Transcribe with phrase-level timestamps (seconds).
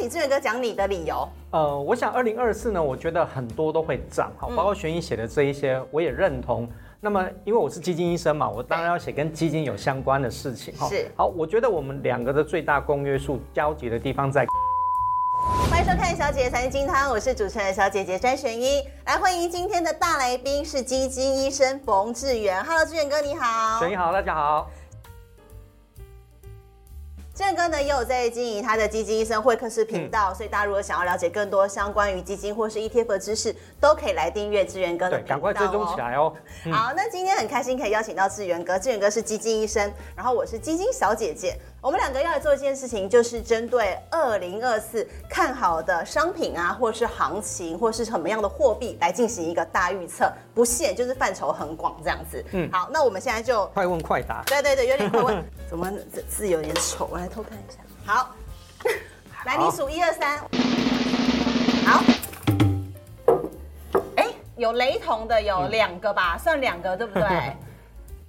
[0.00, 1.28] 请志远哥讲你的理由。
[1.50, 6.64] 呃，我想二零二四呢，我觉得很多都会涨，好，包括玄一写的这一些，我也认同。
[6.64, 6.70] 嗯、
[7.02, 10.88] 那么因为我是基金医生嘛，我当然要写跟基金有相关的事情哈。
[10.88, 11.06] 是。
[11.14, 14.46] 好，我觉得我们两个的最大公约数交集的地方在。
[15.70, 18.82] 欢迎收看《小姐姐财经基汤》，我是主持人小姐姐詹玄一。
[19.04, 22.64] 来欢迎今天的大来宾是基金医生冯志远。
[22.64, 23.78] Hello，志远哥你好。
[23.80, 24.70] 玄一好，大家好。
[27.40, 35.28] 志远哥呢也有在经营他的基金医生会客室频道，嗯、所以大家如果想要了解更多相关于基金或是 ETF 的知识，都可以来订阅志源哥的频道。
[35.30, 36.34] 赶快追踪起来哦。
[36.66, 41.56] 嗯、好，那今天很开心可以邀请到志源哥，志源哥是基金医生，然后我是基金小姐姐。
[41.82, 52.44] 我们两个要来做一件事情，就是针对二零二四看好的商品啊，或是行情，或是什么样的货币来进行一个大预测，不限，就是范畴很广这样子。
[52.52, 54.42] 嗯，好，那我们现在就快问快答。
[54.44, 57.08] 对对对，有点快问，怎么这字有点丑？
[57.10, 57.78] 我来偷看一下。
[58.04, 58.34] 好，
[59.32, 60.38] 好 来你数一二三。
[61.86, 62.04] 好。
[64.16, 67.56] 哎，有雷同的有两个吧，嗯、算两个对不对？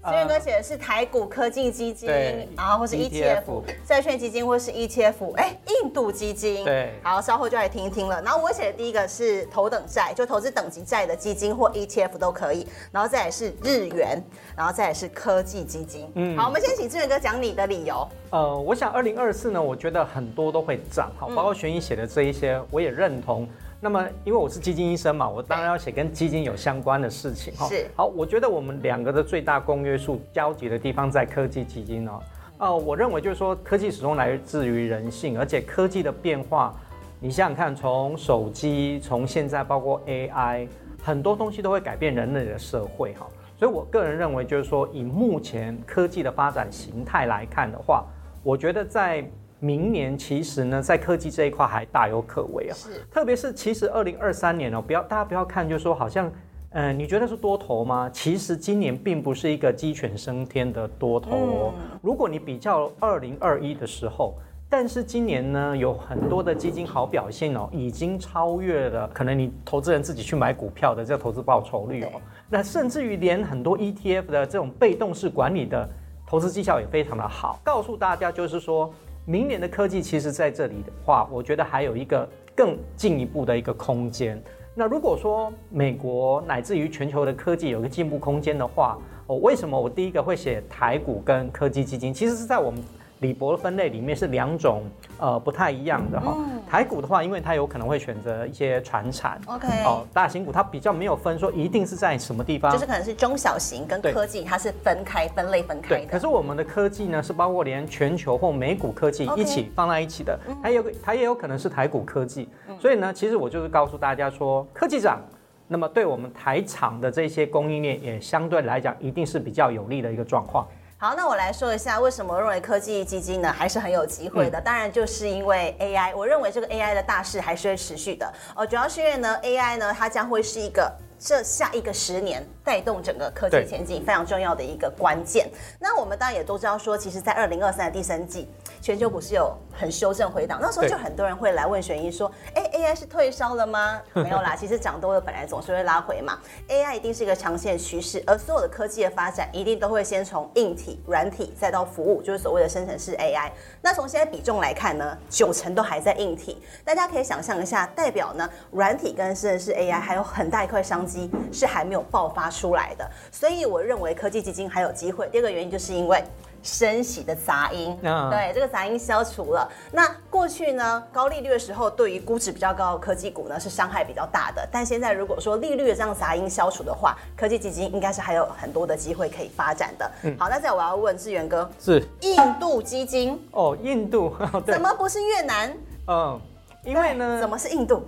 [0.04, 2.10] 志远哥写的是台股科技基金，
[2.58, 8.20] 然后或是 ETF 债券基金，或是 ETF，哎，印度基金，对，好，稍后就来听一听了。
[8.24, 12.66] 然后我写的第一个是头等债，就投资等级债的基金或 ETF 都可以。
[12.92, 14.20] 然后再来是日元，
[14.58, 16.12] 然后再来是科技基金。
[16.16, 18.08] 嗯，好，我们先请志远哥讲你的理由。
[18.32, 23.48] 呃，我想二零二四呢，我觉得很多都会涨，好，包括玄一写的这一些，我也认同。
[23.84, 27.68] 那么，因为我是基金医生嘛，我当然要写跟基金有相关的事情哈。
[27.68, 27.88] 是。
[27.96, 32.20] 好，我觉得我们两个的最大公约数交集的地方在科技基金哦。
[32.60, 36.76] 哦，我认为就是说，科技始终来自于人性，而且科技的变化，
[37.20, 40.68] 你想想看，从手机，从现在包括 AI，
[41.02, 43.26] 很多东西都会改变人类的社会哈。
[43.58, 48.06] 所以我个人认为，就是说，以目前科技的发展形态来看的话，
[48.44, 49.28] 我觉得在。
[49.64, 52.74] 明年其实呢，在科技这一块还大有可为啊。
[52.74, 56.28] 是，特别是其实二零二三年哦，不要大家不要看，就是说好像，
[56.72, 58.10] 嗯、呃，你觉得是多头吗？
[58.12, 61.74] 其实今年并不是一个鸡犬升天的多头哦。
[61.78, 64.34] 嗯、如果你比较二零二一的时候，
[64.68, 72.10] 但是今年呢，有很多的基金好表现哦，已经超越了可能你投资人自己去买股票的这个投资报酬率哦。
[72.50, 75.88] 那甚至于连很多 ETF 的这种被动式管理的
[76.26, 77.60] 投资绩效也非常的好。
[77.64, 78.92] 告诉大家就是说。
[79.26, 84.42] 明年的科技其实在这里的话，我觉得还有一个更进一步的一个空间。
[84.74, 92.14] 那如果说美国乃至于全球的科技有一个进步空间的话，我，为什么我第一个会写台股跟科技基金？
[92.14, 92.82] 其实是在我们。
[93.22, 94.82] 李博的分类里面是两种，
[95.20, 96.36] 呃，不太一样的哈。
[96.38, 106.06] 嗯、台股的话，因为它有可能会选择一些传产，OK，哦，大型股它比较没有分说一定是在什么地方，就是可能是中小型跟科技它是分开分类分开的。
[106.08, 112.50] 可是我们的科技呢，是包括连全球或美股科技一起放在一起的，它有它也有可能是台股科技。
[112.68, 115.22] 嗯、所以呢，其实我就是告诉大家说，科技涨，
[115.68, 120.68] 那么对我们台厂的这些供应链也相对来讲一定是比较有利的一个状况。
[121.04, 124.60] 好，那我来说一下为什么我认为科技基金呢还是很有机会的。
[124.60, 128.32] 嗯、当然，就是因为 AI，我认为这个 AI 的大势还是会持续的。
[128.56, 130.96] 呃，主要是因为呢，AI 呢它将会是一个。
[131.24, 135.48] 这下一个十年带动整个科技前进非常重要的一个关键。
[135.80, 138.50] 那我们当然也都知道说，其实，在二零二三的第三季，
[138.82, 146.40] 全球股市有很修正回档，那时候就很多人会来问玄一说：“哎，AI 是退烧了吗？” 没有啦，其实涨多了本来总是会拉回嘛。
[146.68, 153.52] AI 一定是一个长线趋势，而所有的科技的发展一定都会先从硬体、软体再到服务，就是所谓的生成式 AI。
[153.80, 156.60] 那从现在比重来看呢，九成都还在硬体。
[156.84, 161.11] 大家可以想象一下，代表呢，软体跟生成式 AI 还有很大一块商机。
[161.52, 165.28] 是还没有爆发出来的，所以我认为科技基金还有机会。
[165.30, 166.24] 第二个原因就是因为
[166.64, 169.68] 升息的杂音，嗯、对这个杂音消除了。
[169.92, 174.68] 那过去呢，高利率的时候，对于估值比较高的科技股呢是伤害比较大的。
[174.72, 180.12] 但现在如果说利率的这样杂音消除的话，科技基金应该是还有很多的机会可以发展的。
[180.22, 184.36] 嗯、好，那再我要问志源哥，是印度基金哦，印度
[184.68, 185.76] 怎么不是越南？
[186.08, 186.40] 嗯，
[186.84, 188.06] 因为呢，怎么是印度？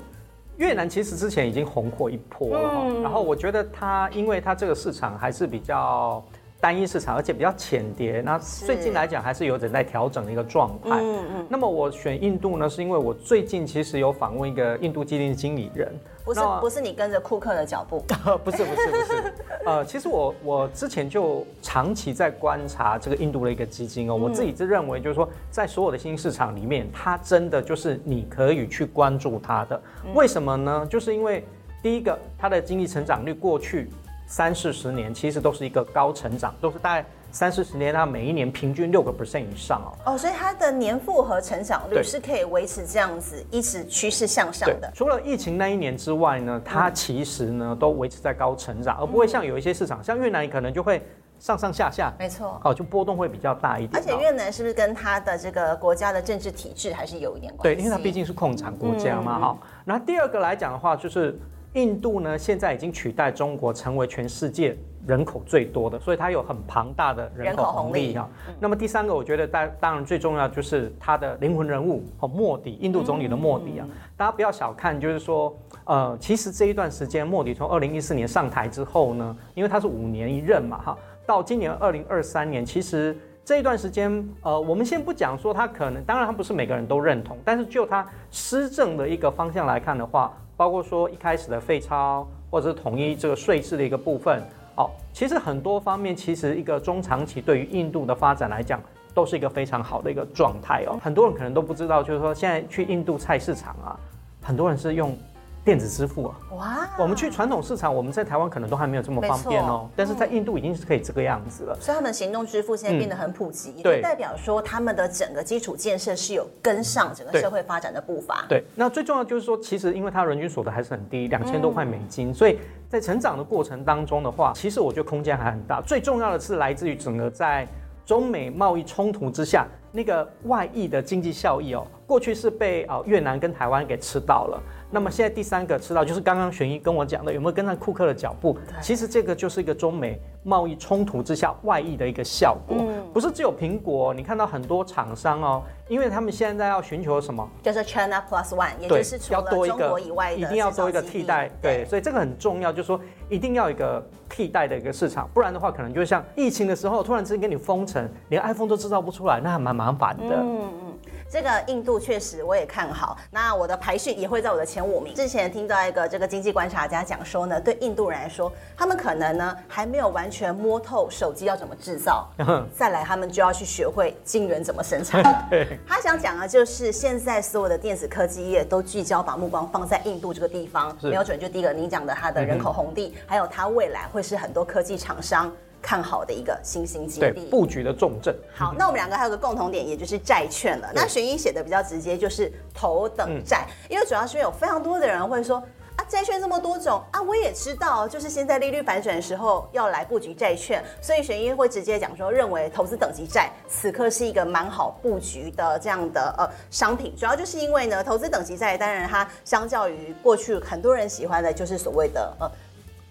[0.57, 6.23] 越南其实之前已经红过一波了，嗯、然后我觉得它，因为它这个市场还是比较
[6.63, 10.91] 单一市场，而且比较浅碟，那最近来讲还是有点在调整的一个状态。
[11.01, 11.47] 嗯嗯。
[11.49, 15.93] 那么我选印度呢，是因为我最近其实有访问一个印度基金经理人。
[16.23, 18.01] 不是不是你跟着库克的脚步，
[18.45, 19.33] 不是不是不是，
[19.65, 29.81] 呃，其实我我之前就长期在观察这个印度的一个基金哦，我自己是认为就是说，在所有的新兴市场里面，它真的就是你可以去关注它的，
[30.15, 30.87] 为什么呢？
[30.89, 31.43] 就是因为
[31.81, 33.89] 第一个，它的经济成长率过去
[34.33, 40.13] 三四十年其实都是一个高成长，都是大概三四十年，它每一年平均六个 percent 以上哦。
[40.13, 44.91] 哦，所以它的年复合成长率是可以维持这样子，一直趋势向上的。
[44.95, 50.99] 除了疫情那一年之外呢，它其实呢都维持在高成长，而不会像有一些市场，像越南可能就会。
[51.39, 54.01] 上上下下，没错，哦，就波动会比较大一点。
[54.01, 57.75] 而且越南是不是跟它的这个国家的政治体制还是有一点关系？
[57.75, 59.67] 对，因为它毕竟是共产国家嘛，哈、嗯。
[59.83, 61.37] 那第二个来讲的话，就是
[61.73, 64.77] 印度呢，现在已经取代中国成为全世界
[65.07, 68.29] 人口最多的，所以它有很庞大的人口红利哈。
[68.59, 75.55] 那么第三个，我觉得当当然最重要就是它的灵魂人物哦，莫迪，印度总理的莫迪啊，大家不要小看，就是说，
[75.85, 80.97] 呃，其实这一段时间，莫迪从二零一四年上台之后呢，因为他是五年一任嘛，哈。
[81.25, 94.41] 到今年二零二三年，其实这一段时间，呃，我们先不讲说他可能，当然他不是每个人都认同，但是就他施政的一个方向来看的话，包括说一开始的废钞或者是统一这个税制的一个部分，
[94.75, 98.81] 哦，其实很多方面，其实一个中长期对于印度的发展来讲，
[99.13, 100.99] 都是一个非常好的一个状态哦。
[101.01, 103.99] 很多人可能都不知道，就是说现在去印度菜市场啊，
[104.41, 105.17] 很多人是用。
[105.63, 106.89] 电子支付啊，哇！
[106.99, 111.77] 我们去传统市场，我们在台湾可能都还没有这么方便哦，但是在印度已经是可以这个样子了。
[111.79, 118.45] 所以他们行动支付现在变得很普及，也代表说他们的整个基础建设是有跟上整个社会发展的步伐。
[118.49, 122.59] 对，那最重要就是说，其实因为它人均所得还是很低，两千多块美金，所以
[122.89, 125.81] 在成长的过程当中的话，其实我觉得空间还很大。
[125.81, 127.65] 最重要的是来自于整个在
[128.05, 134.61] 中美贸易冲突之下，那个外溢的经济效益哦，过去是被啊越南跟台湾给吃到了。
[134.91, 138.57] 那么现在第三个吃到就是刚刚玄一跟我讲的，有没有跟上库克的脚步？
[138.79, 142.77] 其实这个就是一个中美贸易冲突之下外溢的一个效果，
[143.11, 147.49] 不是只有苹果，你看到很多厂商哦，因为他们现在要寻求什么？
[147.63, 160.35] 就是 China Plus One，也就是除了中国以外的一定要多一个替代，对，所以这个很重要，就是说一定要一个替代的一个市场，不然的话可能就像疫情的时候突然之间给你封城，连 iPhone 都制造不出来，那还蛮麻烦的。
[160.35, 160.93] 嗯嗯。
[161.33, 165.15] 这个印度确实我也看好，那我的排序也会在我的前五名。
[165.15, 172.29] 之前听到一个这个经济观察家讲说呢，对印度人来说，他们可能呢还没有完全摸透手机要怎么制造，
[172.77, 175.23] 再来他们就要去学会晶圆怎么生产。
[175.89, 181.39] 他想讲的就是现在所有的电子科技业都聚焦把目光放在印度这个地方，没有准。
[181.39, 185.51] 就第一个你讲的它的人口红利，还有它未来会是很多科技厂商。
[185.83, 188.33] 看好的一个新兴基地，布局的重镇。
[188.55, 190.89] 好，那我们两个还有个共同点，也就是债券了。
[190.95, 195.61] 那璇依写的比较直接，就是头等债，嗯、因为主要是有非常多的人会说
[195.97, 212.49] 啊，债券这么多种啊，我也知道，就是现在利率反转的时候要来布局债券，所以璇依会直接讲说，认为投资等级债此刻是一个蛮好布局的这样的呃商品，主要就是因为呢，投资等级债当然它相较于过去很多人喜欢的就是所谓的呃。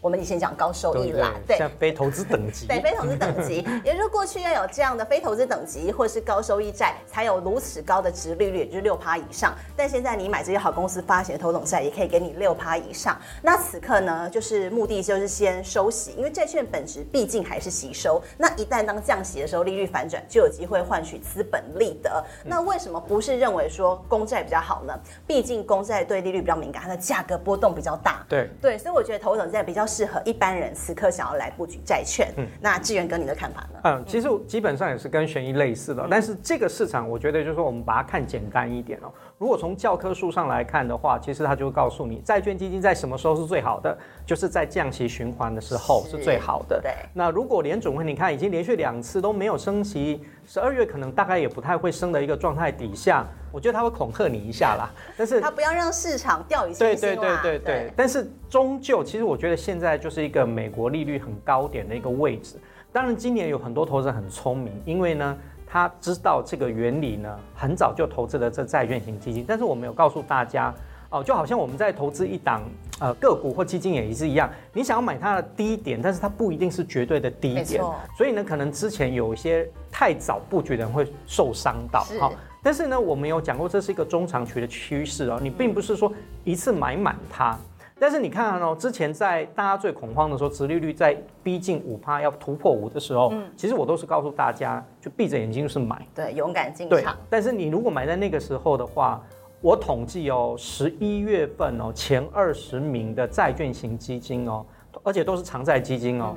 [0.03, 9.55] 我们以前讲高收益啦，对，像非投资等级，对，非投资等级， 也就是说过去要有这样的非投资等级或是高收益债，才有如此高的值利率，也就是六趴以上。
[9.77, 13.17] 但现在你买这些好公司发行的头等债，也可以给你六趴以上。
[13.43, 18.21] 那此刻呢，就是目的就是先收息，因为债券本质毕竟还是吸收。
[18.37, 22.25] 那一旦当降息的时候，利率反转，就有机会换取资本利得。
[22.45, 24.93] 那为什么不是认为说公债比较好呢？
[25.29, 28.27] 毕竟公债对利率比较敏感，它的价格波动比较大。
[28.29, 29.87] 对对，所以我觉得头等债比较。
[29.93, 33.81] 适合一般人此刻想要来布局债券，嗯，那志远哥你的看法呢？
[33.85, 39.13] 嗯，其实基本上也是跟悬疑类似的，嗯、但是这个市场我觉得就是说我们把它看简单一点哦。
[39.43, 46.81] 如果从教科书上来看的话，其实它就会告诉你，债券基金在什么时候是最好的，就是在降息循环的时候是最好的。
[46.81, 46.95] 对。
[47.13, 53.27] 那如果联总会你看已经连续两次都没有升息，十二月可能大概也不太会升的一个状态底下。
[53.51, 57.01] 我觉得他会恐吓你一下啦，但是他不要让市场掉以轻心。
[57.01, 57.93] 对对对对对。
[57.97, 62.55] 但是终究，其实我觉得现在就是一个美国利率很高点的一个位置。
[62.93, 65.37] 当然，今年有很多投资人很聪明，因为呢，
[65.73, 69.43] 他知道这个原理呢，很早就投资了这债券型基金。
[69.49, 70.71] 但是我没有告诉大家
[71.09, 72.61] 哦，就好像我们在投资一档
[73.01, 77.83] 呃个股或基金也是一样，你想要买它的低点，但是它不一定是绝对的低点。
[78.19, 82.05] 所以呢，可能之前有一些太早布局的人会受伤到。
[82.21, 82.35] 好。
[82.63, 85.41] 但是呢，我们有讲过，这是一个中长期的趋势哦。
[85.43, 86.13] 你并不是说
[86.45, 87.59] 一次买满它。
[88.03, 96.99] 但是你看哦，之前在大家最恐慌的时候，殖利率在逼近五趴，要突破五的时候，嗯，其实我都是告诉大家，就闭着眼睛就是买，对，勇敢进场。
[96.99, 97.07] 对。
[97.31, 99.23] 但是你如果买在那个时候的话，
[99.61, 104.67] 我统计哦，十一月份哦，前二十名的债券型基金哦，
[105.05, 106.35] 而且都是长债基金哦，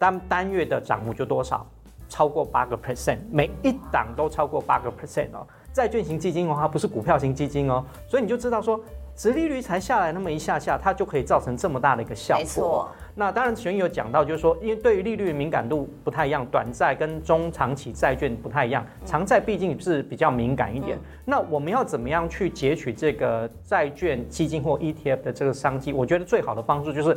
[0.00, 1.64] 单单月的涨幅就多少？
[2.08, 5.46] 超过八个 percent，每一档都超过八个 percent 哦。
[5.72, 8.80] 债券型基金哦，它不是股票型基金哦，所以你就知道说，
[9.16, 12.88] 殖利率才下来那么一下下，它就可以造成这么大的一个效果。
[13.14, 20.98] 那当然，璇依有讲到，就是说，因为对于利率的敏感度不太一样，短债跟中长期债券不太一样，长债毕竟是比较敏感一点。
[21.24, 25.94] 那我们要怎么样去截取这个债券基金或 ETF 的这个商机？
[25.94, 27.16] 我觉得最好的方式就是。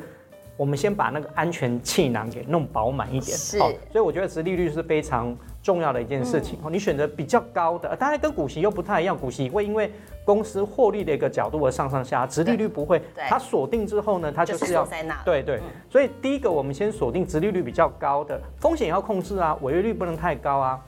[0.58, 6.60] 我们先把那个安全气囊给弄饱满一点，是，所以我觉得殖利率是非常重要的一件事情。
[6.72, 9.92] 你选择比较高的，当然跟股息又不太一样，股息会因为
[10.24, 13.02] 公司获利的一个角度而上上下，值利率不会。
[13.28, 15.22] 它锁定之后呢，它就是要在那。
[15.26, 20.80] 对对，所以第一个我们先锁定值利率比较高的，风险要控制啊，违约率不能太高啊。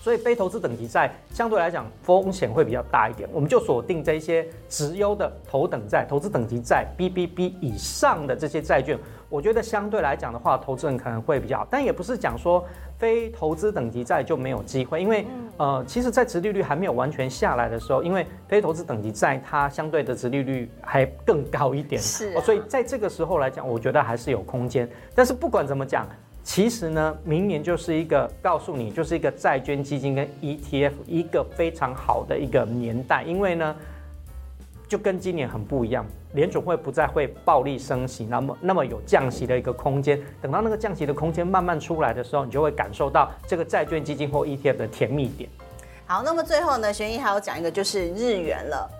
[0.00, 11.68] 所以非投资等级债相对来讲风险会比较大一点，我们就锁定这些直优的头等债、投资等级债 BBB 以上的这些债券，我觉得相对来讲的话，投资人可能会比较好。
[11.70, 12.64] 但也不是讲说
[12.96, 15.26] 非投资等级债就没有机会，因为
[15.56, 24.88] 呃，其实，在殖利率还没有完全下来的时候，因为非投资等级债它相对的殖利率还更高一点，是、啊，所以在这个时候来讲，我觉得还是有空间。
[25.14, 26.06] 但是不管怎么讲。
[26.48, 33.76] 其实呢，明年就是一个告诉你，就是一个债券基金跟 ETF 一个非常好的一个年代，因为呢，
[34.88, 40.18] 就跟今年很不一样，联总会不再会暴力升息，那么那么有降息的一个空间。
[40.40, 45.50] 等到那个降息的空间慢慢出来的时候，你就会感受到这个债券基金或 ETF 的甜蜜点。
[46.06, 48.90] 好，那么最后呢，璇依还要讲一个就是日元了。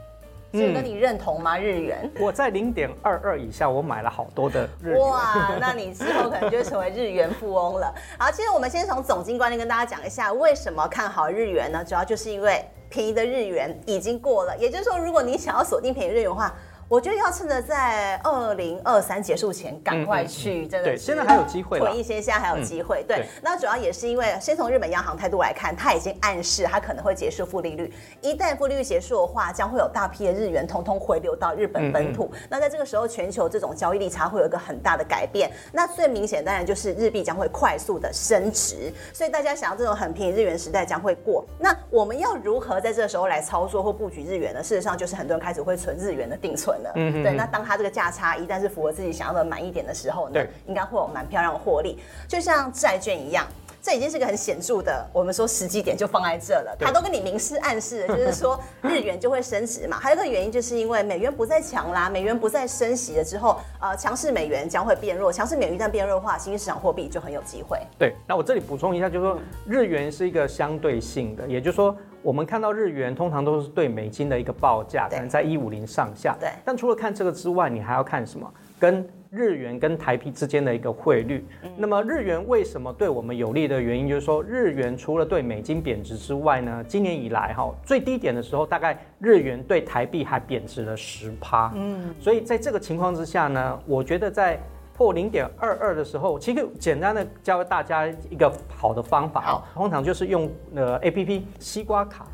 [0.52, 1.59] 所以跟你认同吗？
[1.59, 2.11] 日元？
[2.19, 5.00] 我在零点二二以下，我买了好多的日元。
[5.00, 7.95] 哇，那你之后可能就成为日元富翁了。
[8.19, 11.85] 好，其实我们先从总经观念跟大家讲一下，为什么看好日元呢？
[11.85, 16.55] 主要就是因为便宜的日元已经过了，也就是说，如果你想要锁定便宜日元的话。
[16.88, 23.04] 我觉得要趁着在二零二三结束前赶快去，真的对，现在还有机会，囤一些，现在还有机会。
[23.07, 27.92] 对，那主要也是因为，先从日本央行态度来看，它已经暗示它可能会结束负利率。
[28.23, 32.33] 一旦负利率结束的话，将会有大批的日元通通回流到日本本土。
[32.49, 35.50] 那在这个时候，全球这种交易利差会有一个很大的改变。
[35.71, 38.90] 那最明显当然就是日币将会快速的升值。
[39.12, 41.45] 所以大家想要这种很便宜日元时代将会过。
[41.59, 44.62] 那我们要如何在这个时候来操作或布局日元呢？
[44.62, 46.78] 事实上，就是很多人开始会存日元的定存。
[46.95, 53.47] 嗯，对，那当它这个价差一旦是符合自己想要的满意点的时候呢，对，应该会有蛮漂亮的获利，就像债券一样，
[53.88, 59.99] 这已经是个很显著的，我们说时机点就放在这了，他都跟你明示暗示了，就是说日元就会升值嘛。
[59.99, 67.80] 还有一个原因就是因为美元不再强啦，美元不再升息了之后，呃，强势美元将会变弱，强势美元一旦变弱的话，新兴市场货币就很有机会。
[67.99, 71.97] 对，那我这里补充一下，就是说日元是一个相对性的，也就是说。
[72.21, 76.37] 我们看到日元通常都是对美金的一个报价，可能在一五零上下。
[76.38, 76.50] 对。
[76.64, 78.52] 但除了看这个之外，你还要看什么？
[78.78, 81.45] 跟日元跟台币之间的一个汇率。
[81.63, 81.71] 嗯。
[81.77, 91.73] 那么日元为什么对我们有利的原因，就是说日元除了对美金贬值之外呢，今年以来哈最低点的时候，大概日元对台币还贬值了十趴。
[91.75, 92.15] 嗯。
[92.19, 94.59] 所以在这个情况之下呢，我觉得在。
[94.99, 102.27] 破零点二二的时候，其实简单的教大家一个好的方法啊，通常就是用呃 A P P 西瓜卡、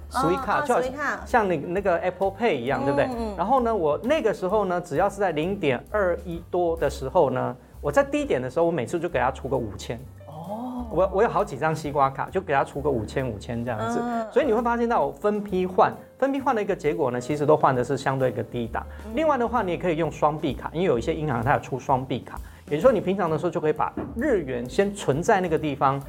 [0.67, 0.81] 就好
[1.27, 3.09] 像那那个 Apple Pay 一样，对不对？
[3.37, 9.99] 然后呢，我那个时候呢，只要是在零点二一多的时候呢，我在低点的时候，我每次就给他出个五千。
[10.27, 14.01] 哦，我我有好几张西瓜卡，就给他出个五千五千这样子。
[14.31, 18.85] 所以你会发现到我分批换，分批换的一个结果呢，其实都换的是相对一个低档。
[19.15, 22.39] 另外的话，你也可以用双币卡，因为有一些银行它有出双币卡。
[22.71, 26.03] 也就是说，你平常的时候就可以把日元先存在那个地方，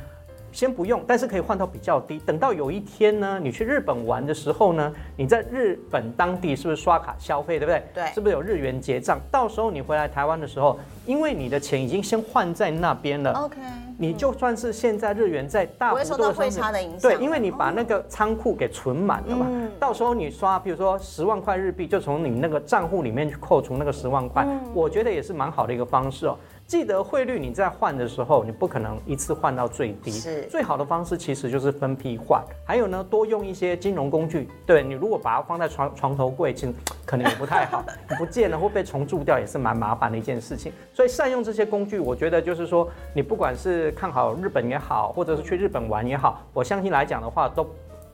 [0.55, 2.17] 先不用，但是可以换到比较低。
[2.19, 7.83] 等到有一天呢，你去日本玩的时候呢，你在日本当地是不是刷卡消费，对不对？
[7.93, 9.19] 对，是不是有日元结账？
[9.29, 13.33] 到时候你回来台湾的时候，因为你的钱已经先换在那边了。
[13.33, 13.57] OK。
[13.97, 26.37] 你就算是现在日元在大幅度的汇差的影响，对，因为你把那个仓库给存满了嘛，嗯、到时候你刷，比如说十万块日币，就从你那个账户里面去扣除那个十万块，嗯、我觉得也是蛮好的一个方式哦。
[26.67, 32.43] 记得汇率你在换的时候，你不可能一次换到最低，是最好的方式其实就是分批换。
[32.65, 34.49] 还有呢，多用一些金融工具。
[34.65, 36.73] 对，你如果把它放在床床头柜，其实
[37.05, 40.73] 可能也不太好， 你不见了会被虫蛀掉，也是蛮麻烦的一件事情。
[40.91, 47.63] 所以善用这些工具，我觉得就是说，你不管是看好日本也好，或者是去日本玩也好，我相信来讲的话，都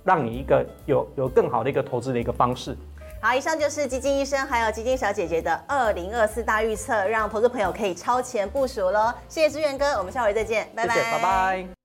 [0.03, 2.75] 让你一个有有更好的一个投资的一个方式。
[3.23, 9.13] 好，以上就是基金医生还有基金小姐姐的二零二四大预测，让投资朋友可以超前部署喽。
[9.29, 11.80] 谢谢志远哥，我们下回再见，拜拜，拜拜。